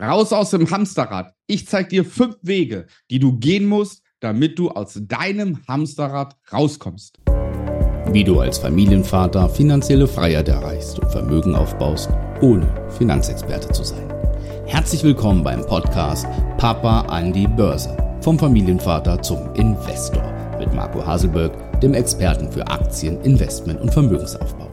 [0.00, 1.32] Raus aus dem Hamsterrad.
[1.46, 7.18] Ich zeige dir fünf Wege, die du gehen musst, damit du aus deinem Hamsterrad rauskommst.
[8.12, 12.10] Wie du als Familienvater finanzielle Freiheit erreichst und Vermögen aufbaust,
[12.42, 14.12] ohne Finanzexperte zu sein.
[14.66, 16.26] Herzlich willkommen beim Podcast
[16.58, 17.96] Papa an die Börse.
[18.20, 24.65] Vom Familienvater zum Investor mit Marco Haselberg, dem Experten für Aktien, Investment und Vermögensaufbau.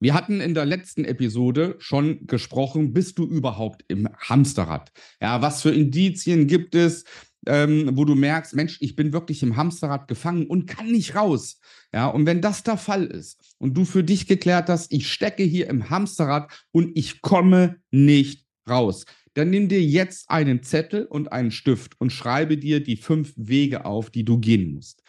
[0.00, 4.92] Wir hatten in der letzten Episode schon gesprochen, bist du überhaupt im Hamsterrad?
[5.20, 7.04] Ja, was für Indizien gibt es,
[7.46, 11.60] ähm, wo du merkst, Mensch, ich bin wirklich im Hamsterrad gefangen und kann nicht raus.
[11.92, 15.42] Ja, und wenn das der Fall ist und du für dich geklärt hast, ich stecke
[15.42, 19.04] hier im Hamsterrad und ich komme nicht raus,
[19.34, 23.84] dann nimm dir jetzt einen Zettel und einen Stift und schreibe dir die fünf Wege
[23.84, 25.02] auf, die du gehen musst.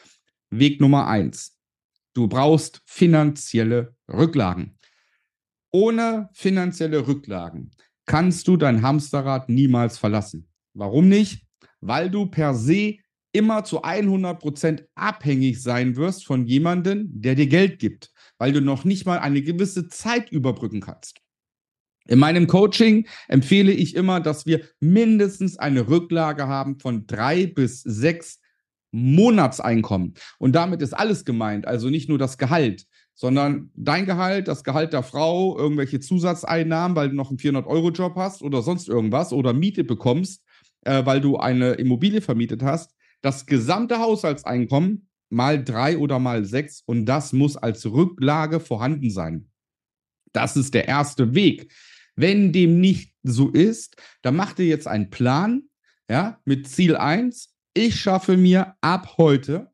[0.50, 1.58] Weg Nummer eins.
[2.14, 4.75] Du brauchst finanzielle Rücklagen.
[5.76, 7.72] Ohne finanzielle Rücklagen
[8.06, 10.48] kannst du dein Hamsterrad niemals verlassen.
[10.74, 11.46] Warum nicht?
[11.82, 13.00] Weil du per se
[13.34, 18.62] immer zu 100 Prozent abhängig sein wirst von jemandem, der dir Geld gibt, weil du
[18.62, 21.20] noch nicht mal eine gewisse Zeit überbrücken kannst.
[22.08, 27.82] In meinem Coaching empfehle ich immer, dass wir mindestens eine Rücklage haben von drei bis
[27.82, 28.40] sechs
[28.92, 30.14] Monatseinkommen.
[30.40, 34.94] Und damit ist alles gemeint, also nicht nur das Gehalt sondern dein Gehalt, das Gehalt
[34.94, 39.86] der Frau, irgendwelche Zusatzeinnahmen, weil du noch einen 400-Euro-Job hast oder sonst irgendwas oder Miete
[39.86, 40.44] bekommst,
[40.82, 46.84] äh, weil du eine Immobilie vermietet hast, das gesamte Haushaltseinkommen mal drei oder mal sechs
[46.86, 49.50] und das muss als Rücklage vorhanden sein.
[50.34, 51.72] Das ist der erste Weg.
[52.16, 55.64] Wenn dem nicht so ist, dann mach dir jetzt einen Plan,
[56.10, 57.54] ja, mit Ziel 1.
[57.74, 59.72] Ich schaffe mir ab heute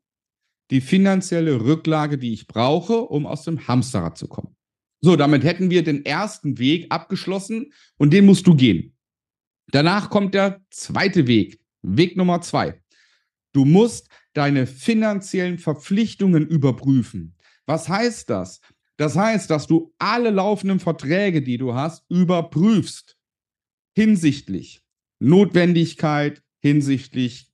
[0.72, 4.56] die finanzielle Rücklage, die ich brauche, um aus dem Hamsterrad zu kommen.
[5.02, 8.96] So, damit hätten wir den ersten Weg abgeschlossen und den musst du gehen.
[9.70, 12.80] Danach kommt der zweite Weg, Weg Nummer zwei.
[13.52, 17.34] Du musst deine finanziellen Verpflichtungen überprüfen.
[17.66, 18.60] Was heißt das?
[18.96, 23.18] Das heißt, dass du alle laufenden Verträge, die du hast, überprüfst
[23.94, 24.82] hinsichtlich
[25.18, 27.52] Notwendigkeit, hinsichtlich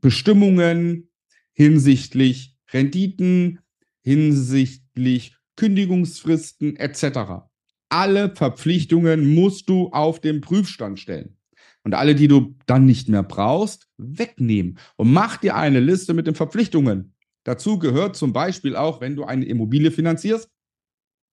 [0.00, 1.10] Bestimmungen,
[1.56, 3.60] hinsichtlich Renditen,
[4.02, 7.48] hinsichtlich Kündigungsfristen etc.
[7.88, 11.38] Alle Verpflichtungen musst du auf den Prüfstand stellen.
[11.82, 14.78] Und alle, die du dann nicht mehr brauchst, wegnehmen.
[14.96, 17.14] Und mach dir eine Liste mit den Verpflichtungen.
[17.44, 20.50] Dazu gehört zum Beispiel auch, wenn du eine Immobilie finanzierst,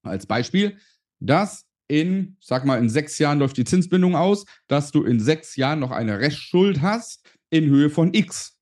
[0.04, 0.78] als Beispiel,
[1.20, 5.56] dass in, sag mal, in sechs Jahren läuft die Zinsbindung aus, dass du in sechs
[5.56, 8.54] Jahren noch eine Restschuld hast in Höhe von X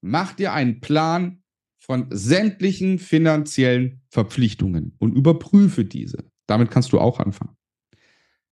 [0.00, 1.42] mach dir einen Plan
[1.78, 6.30] von sämtlichen finanziellen Verpflichtungen und überprüfe diese.
[6.46, 7.56] Damit kannst du auch anfangen.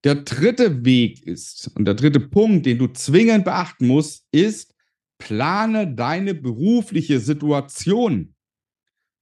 [0.05, 4.75] Der dritte Weg ist, und der dritte Punkt, den du zwingend beachten musst, ist,
[5.19, 8.35] plane deine berufliche Situation.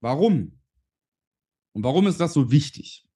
[0.00, 0.60] Warum?
[1.72, 3.06] Und warum ist das so wichtig?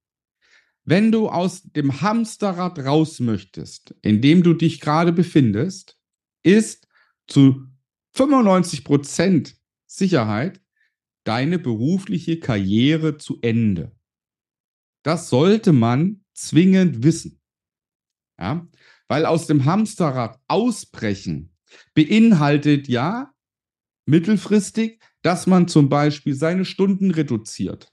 [0.84, 5.98] Wenn du aus dem Hamsterrad raus möchtest, in dem du dich gerade befindest,
[6.42, 6.88] ist
[7.26, 7.66] zu
[8.18, 9.54] 95%
[9.86, 10.60] Sicherheit
[11.24, 13.92] deine berufliche Karriere zu Ende.
[15.04, 17.40] Das sollte man zwingend wissen.
[18.38, 18.66] Ja?
[19.06, 21.54] Weil aus dem Hamsterrad ausbrechen
[21.94, 23.32] beinhaltet ja
[24.06, 27.92] mittelfristig, dass man zum Beispiel seine Stunden reduziert.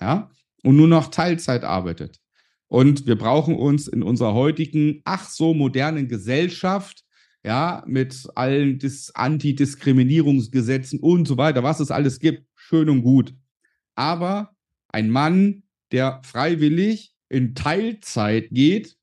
[0.00, 0.30] Ja?
[0.62, 2.20] Und nur noch Teilzeit arbeitet.
[2.68, 7.01] Und wir brauchen uns in unserer heutigen, ach so modernen Gesellschaft
[7.44, 13.34] ja, mit allen Dis Antidiskriminierungsgesetzen und so weiter, was es alles gibt, schön und gut.
[13.94, 14.54] Aber
[14.88, 18.96] ein Mann, der freiwillig in Teilzeit geht,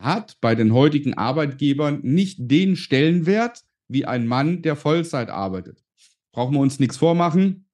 [0.00, 5.82] hat bei den heutigen Arbeitgebern nicht den Stellenwert wie ein Mann, der Vollzeit arbeitet.
[6.32, 7.68] Brauchen wir uns nichts vormachen.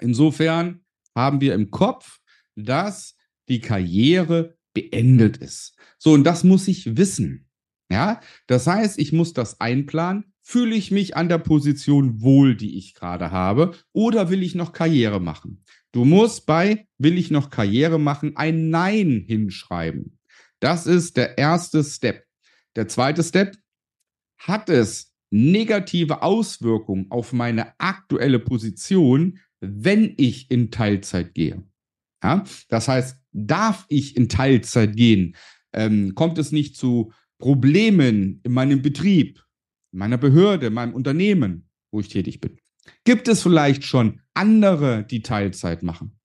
[0.00, 0.80] Insofern
[1.14, 2.20] haben wir im Kopf,
[2.56, 3.16] dass
[3.48, 5.76] die Karriere beendet ist.
[5.98, 7.48] So, und das muss ich wissen.
[7.92, 10.32] Ja, das heißt, ich muss das einplanen.
[10.40, 14.72] Fühle ich mich an der Position wohl, die ich gerade habe, oder will ich noch
[14.72, 15.62] Karriere machen?
[15.92, 20.18] Du musst bei will ich noch Karriere machen ein Nein hinschreiben.
[20.58, 22.24] Das ist der erste Step.
[22.76, 23.56] Der zweite Step,
[24.38, 31.62] hat es negative Auswirkungen auf meine aktuelle Position, wenn ich in Teilzeit gehe?
[32.22, 35.36] Ja, das heißt, darf ich in Teilzeit gehen?
[35.72, 39.44] Ähm, kommt es nicht zu Problemen in meinem Betrieb,
[39.92, 42.56] in meiner Behörde, in meinem Unternehmen, wo ich tätig bin?
[43.02, 46.20] Gibt es vielleicht schon andere, die Teilzeit machen?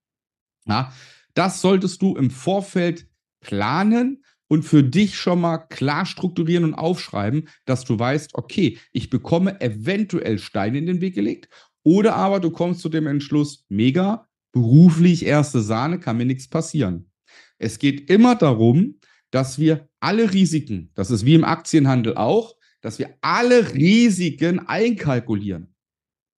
[0.64, 0.92] Ja,
[1.34, 3.08] das solltest du im Vorfeld
[3.40, 9.10] planen und für dich schon mal klar strukturieren und aufschreiben, dass du weißt, okay, ich
[9.10, 11.48] bekomme eventuell Steine in den Weg gelegt
[11.82, 17.10] oder aber du kommst zu dem Entschluss, mega, beruflich erste Sahne, kann mir nichts passieren.
[17.58, 19.00] Es geht immer darum,
[19.32, 25.74] dass wir alle Risiken, das ist wie im Aktienhandel auch, dass wir alle Risiken einkalkulieren.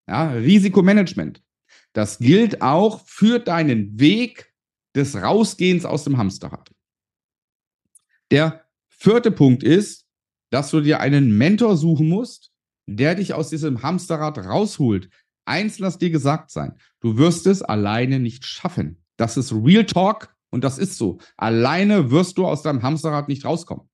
[0.08, 1.42] Ja, Risikomanagement.
[1.92, 4.52] Das gilt auch für deinen Weg
[4.94, 6.70] des Rausgehens aus dem Hamsterrad.
[8.30, 10.06] Der vierte Punkt ist,
[10.50, 12.52] dass du dir einen Mentor suchen musst,
[12.86, 15.10] der dich aus diesem Hamsterrad rausholt.
[15.44, 19.04] Eins lass dir gesagt sein, du wirst es alleine nicht schaffen.
[19.16, 21.18] Das ist Real Talk und das ist so.
[21.36, 23.88] Alleine wirst du aus deinem Hamsterrad nicht rauskommen.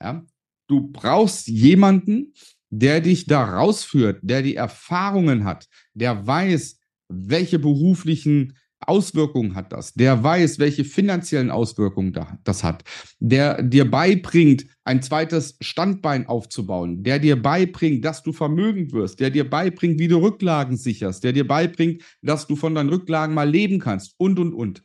[0.00, 0.24] Ja?
[0.68, 2.34] Du brauchst jemanden,
[2.70, 6.78] der dich da rausführt, der die Erfahrungen hat, der weiß,
[7.08, 8.56] welche beruflichen
[8.86, 12.84] Auswirkungen hat das, der weiß, welche finanziellen Auswirkungen das hat,
[13.20, 19.30] der dir beibringt, ein zweites Standbein aufzubauen, der dir beibringt, dass du vermögend wirst, der
[19.30, 23.48] dir beibringt, wie du Rücklagen sicherst, der dir beibringt, dass du von deinen Rücklagen mal
[23.48, 24.82] leben kannst und, und, und.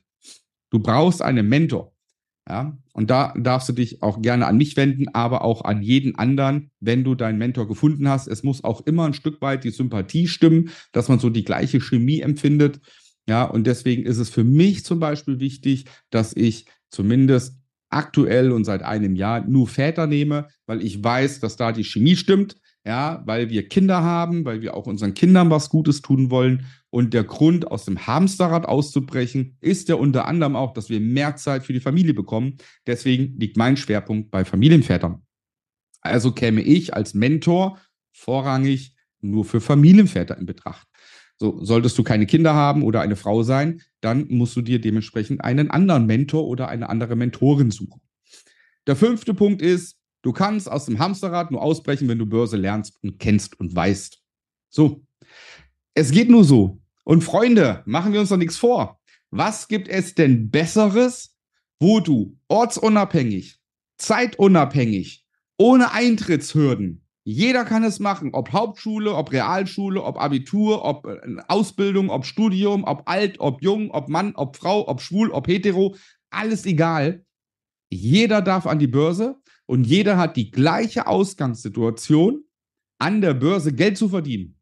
[0.70, 1.94] Du brauchst einen Mentor.
[2.50, 6.16] Ja, und da darfst du dich auch gerne an mich wenden, aber auch an jeden
[6.16, 8.28] anderen, wenn du deinen Mentor gefunden hast.
[8.28, 11.82] Es muss auch immer ein Stück weit die Sympathie stimmen, dass man so die gleiche
[11.82, 12.80] Chemie empfindet.
[13.28, 17.58] Ja, und deswegen ist es für mich zum Beispiel wichtig, dass ich zumindest
[17.90, 22.16] aktuell und seit einem Jahr nur Väter nehme, weil ich weiß, dass da die Chemie
[22.16, 22.56] stimmt.
[22.88, 26.68] Ja, weil wir Kinder haben, weil wir auch unseren Kindern was Gutes tun wollen.
[26.90, 31.36] Und der Grund, aus dem Hamsterrad auszubrechen, ist ja unter anderem auch, dass wir mehr
[31.36, 32.56] Zeit für die Familie bekommen.
[32.86, 35.22] Deswegen liegt mein Schwerpunkt bei Familienvätern.
[36.00, 37.78] Also käme ich als Mentor
[38.14, 40.88] vorrangig nur für Familienväter in Betracht.
[41.36, 45.44] So, solltest du keine Kinder haben oder eine Frau sein, dann musst du dir dementsprechend
[45.44, 48.00] einen anderen Mentor oder eine andere Mentorin suchen.
[48.88, 53.02] Der fünfte Punkt ist, du kannst aus dem Hamsterrad nur ausbrechen, wenn du Börse lernst
[53.02, 54.22] und kennst und weißt.
[54.70, 55.06] So,
[55.94, 56.82] es geht nur so.
[57.06, 59.00] Und Freunde, machen wir uns doch nichts vor.
[59.32, 61.38] Was gibt es denn Besseres,
[61.80, 63.58] wo du ortsunabhängig,
[63.98, 65.26] zeitunabhängig,
[65.58, 71.20] ohne Eintrittshürden jeder kann es machen, ob Hauptschule, ob Realschule, ob Abitur, ob äh,
[71.50, 75.98] Ausbildung, ob Studium, ob alt, ob jung, ob Mann, ob Frau, ob schwul, ob hetero,
[76.30, 77.26] alles egal.
[77.90, 82.44] Jeder darf an die Börse und jeder hat die gleiche Ausgangssituation,
[82.98, 84.60] an der Börse Geld zu verdienen.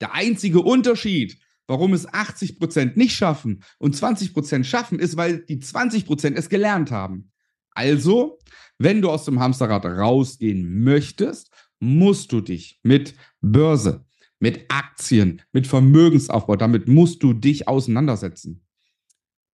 [0.00, 1.38] Der einzige Unterschied,
[1.68, 6.36] warum es 80 Prozent nicht schaffen und 20 Prozent schaffen, ist, weil die 20 Prozent
[6.36, 7.30] es gelernt haben.
[7.70, 8.38] Also,
[8.78, 14.04] wenn du aus dem Hamsterrad rausgehen möchtest, musst du dich mit Börse,
[14.40, 18.64] mit Aktien, mit Vermögensaufbau, damit musst du dich auseinandersetzen.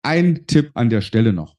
[0.02, 1.56] Ein Tipp an der Stelle noch.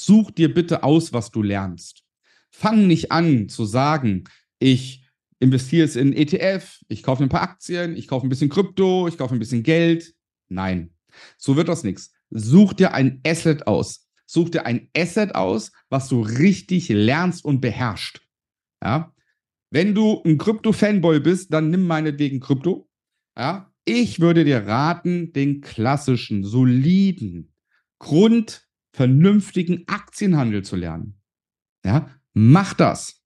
[0.00, 2.04] Such dir bitte aus, was du lernst.
[2.50, 4.24] Fang nicht an zu sagen,
[4.60, 5.04] ich
[5.40, 9.18] investiere es in ETF, ich kaufe ein paar Aktien, ich kaufe ein bisschen Krypto, ich
[9.18, 10.14] kaufe ein bisschen Geld.
[10.48, 10.94] Nein,
[11.36, 12.12] so wird das nichts.
[12.30, 14.08] Such dir ein Asset aus.
[14.24, 18.20] Such dir ein Asset aus, was du richtig lernst und beherrschst.
[18.80, 19.12] Ja?
[19.70, 22.88] Wenn du ein Krypto-Fanboy bist, dann nimm meinetwegen Krypto.
[23.36, 23.72] Ja?
[23.84, 27.52] Ich würde dir raten, den klassischen, soliden,
[28.92, 31.20] grundvernünftigen Aktienhandel zu lernen.
[31.84, 32.10] Ja?
[32.34, 33.22] Mach das.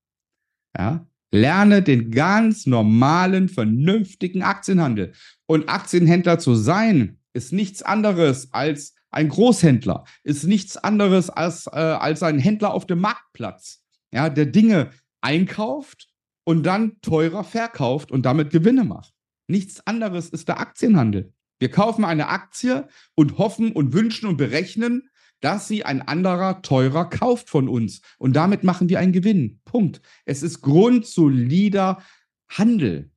[0.77, 1.07] Ja?
[1.31, 5.13] Lerne den ganz normalen, vernünftigen Aktienhandel.
[5.47, 11.71] Und Aktienhändler zu sein, ist nichts anderes als ein Großhändler ist nichts anderes als, äh,
[11.77, 16.09] als ein Händler auf dem Marktplatz, ja, der Dinge einkauft
[16.45, 19.13] und dann teurer verkauft und damit Gewinne macht.
[19.49, 21.35] Nichts anderes ist der Aktienhandel.
[21.59, 25.11] Wir kaufen eine Aktie und hoffen und wünschen und berechnen,
[25.43, 28.01] dass sie ein anderer teurer kauft von uns.
[28.19, 29.61] Und damit machen wir einen Gewinn.
[29.65, 30.01] Punkt.
[30.25, 32.03] Es ist grundsolider
[32.49, 33.11] Handel.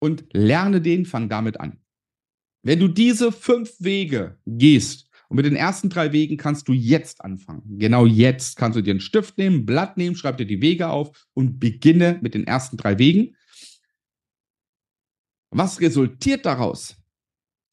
[0.00, 1.78] Und lerne den, fang damit an.
[2.62, 7.22] Wenn du diese fünf Wege gehst, und mit den ersten drei Wegen kannst du jetzt
[7.22, 7.78] anfangen.
[7.78, 10.88] Genau jetzt kannst du dir einen Stift nehmen, ein Blatt nehmen, schreib dir die Wege
[10.88, 13.36] auf und beginne mit den ersten drei Wegen.
[15.50, 16.96] Was resultiert daraus?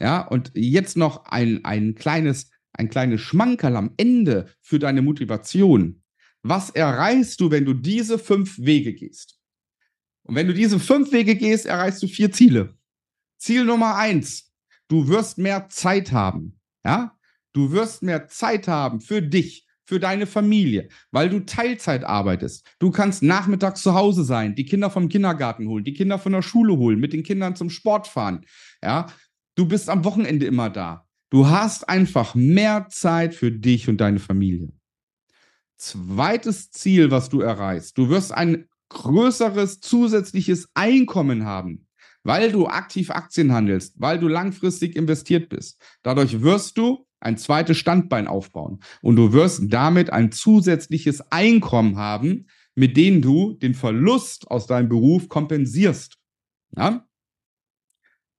[0.02, 6.04] Ja, und jetzt noch ein, ein kleines, ein kleines Schmankerl am Ende für deine Motivation.
[6.44, 9.40] Was erreichst du, wenn du diese fünf Wege gehst?
[10.24, 12.78] Und wenn du diese fünf Wege gehst, erreichst du vier Ziele.
[13.38, 14.52] Ziel Nummer eins,
[14.88, 16.60] du wirst mehr Zeit haben.
[16.84, 17.16] Ja,
[17.56, 22.68] Du wirst mehr Zeit haben für dich, für deine Familie, weil du Teilzeit arbeitest.
[22.80, 26.42] Du kannst nachmittags zu Hause sein, die Kinder vom Kindergarten holen, die Kinder von der
[26.42, 28.46] Schule holen, mit den Kindern zum Sport fahren.
[28.84, 29.08] Ja,
[29.56, 31.05] du bist am Wochenende immer da.
[31.36, 34.72] Du hast einfach mehr Zeit für dich und deine Familie.
[35.76, 41.90] zweites Ziel, was du erreichst, du wirst ein größeres zusätzliches Einkommen haben,
[42.24, 45.78] weil du aktiv Aktien handelst, weil du langfristig investiert bist.
[46.04, 52.48] Dadurch wirst du ein zweites Standbein aufbauen und du wirst damit ein zusätzliches Einkommen haben,
[52.76, 56.16] mit dem du den Verlust aus deinem Beruf kompensierst.
[56.78, 57.06] Ja?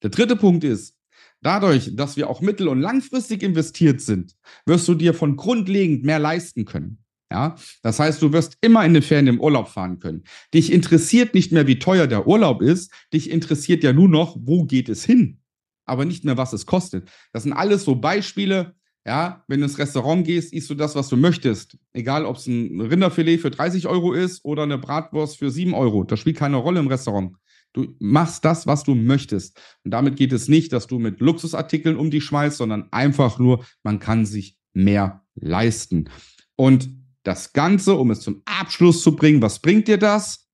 [0.02, 0.95] Der dritte Punkt ist,
[1.43, 6.19] dadurch, dass wir auch mittel- und langfristig investiert sind, wirst du dir von grundlegend mehr
[6.19, 6.99] leisten können.
[7.31, 10.23] Ja, das heißt, du wirst immer in den Ferien im Urlaub fahren können.
[10.55, 12.93] Dich interessiert nicht mehr, wie teuer der Urlaub ist.
[13.12, 15.40] Dich interessiert ja nur noch, wo geht es hin,
[15.87, 17.09] aber nicht mehr, was es kostet.
[17.33, 18.76] Das sind alles so Beispiele.
[19.05, 21.76] Ja, wenn du ins Restaurant gehst, isst du das, was du möchtest.
[21.93, 26.02] Egal, ob es ein Rinderfilet für 30 Euro ist oder eine Bratwurst für 7 Euro.
[26.02, 27.37] Das spielt keine Rolle im Restaurant.
[27.76, 29.61] Du machst das, was du möchtest.
[29.85, 33.66] Und damit geht es nicht, dass du mit Luxusartikeln um dich schmeißt, sondern einfach nur,
[33.83, 36.09] man kann sich mehr leisten.
[36.56, 36.88] Und
[37.23, 40.49] das Ganze, um es zum Abschluss zu bringen, was bringt dir das?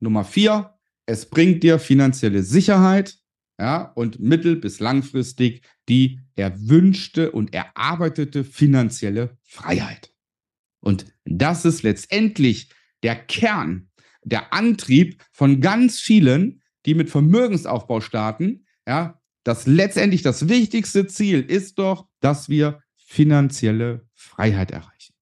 [0.00, 0.72] Nummer vier,
[1.04, 3.18] es bringt dir finanzielle Sicherheit
[3.60, 10.14] ja, und mittel- bis langfristig die erwünschte und erarbeitete finanzielle Freiheit.
[10.80, 12.70] Und das ist letztendlich
[13.02, 13.90] der Kern,
[14.24, 18.66] der Antrieb von ganz vielen, die mit Vermögensaufbau starten.
[18.86, 25.14] Ja, das letztendlich das wichtigste Ziel ist doch, dass wir finanzielle Freiheit erreichen.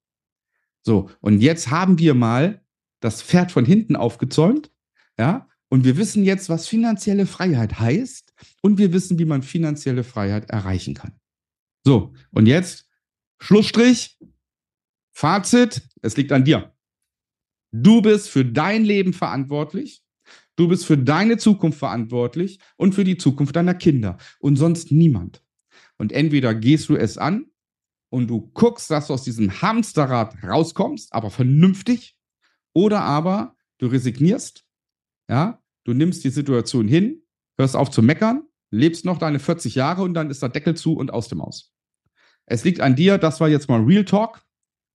[0.83, 2.64] So, und jetzt haben wir mal
[3.00, 4.71] das Pferd von hinten aufgezäumt,
[5.19, 10.05] ja, und wir wissen jetzt, was finanzielle Freiheit heißt und wir wissen, wie man finanzielle
[10.05, 11.12] Freiheit erreichen kann.
[11.85, 12.88] So, und jetzt
[13.40, 14.19] Schlussstrich,
[15.12, 16.75] Fazit, es liegt an dir.
[17.73, 20.02] Du bist für dein Leben verantwortlich,
[20.57, 25.42] du bist für deine Zukunft verantwortlich und für die Zukunft deiner Kinder und sonst niemand.
[25.99, 27.47] Und entweder gehst du es an
[28.11, 32.16] und du guckst, dass du aus diesem Hamsterrad rauskommst, aber vernünftig,
[32.73, 34.64] oder aber du resignierst,
[35.28, 37.23] ja, du nimmst die Situation hin,
[37.59, 40.95] hörst auf zu meckern, lebst noch deine 40 Jahre und dann ist der Deckel zu
[40.95, 41.73] und aus dem Aus.
[42.47, 44.42] Es liegt an dir, das war jetzt mal Real Talk,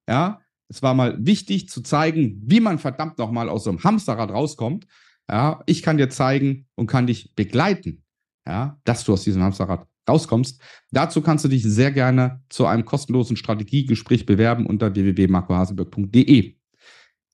[0.09, 4.31] ja, es war mal wichtig zu zeigen, wie man verdammt nochmal aus so einem Hamsterrad
[4.31, 4.87] rauskommt.
[5.29, 8.03] Ja, ich kann dir zeigen und kann dich begleiten,
[8.47, 10.61] ja, dass du aus diesem Hamsterrad rauskommst.
[10.91, 16.55] Dazu kannst du dich sehr gerne zu einem kostenlosen Strategiegespräch bewerben unter www.marcohaselberg.de.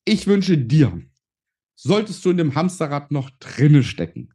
[0.06, 1.02] Ich wünsche dir,
[1.76, 4.34] solltest du in dem Hamsterrad noch drinne stecken,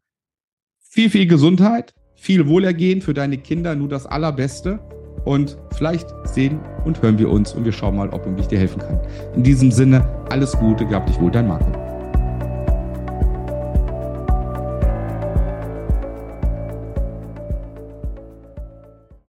[0.78, 4.80] viel, viel Gesundheit, viel Wohlergehen für deine Kinder, nur das Allerbeste.
[5.24, 8.80] Und vielleicht sehen und hören wir uns und wir schauen mal, ob ich dir helfen
[8.80, 9.00] kann.
[9.34, 11.85] In diesem Sinne, alles Gute, gab dich wohl, dein Marco.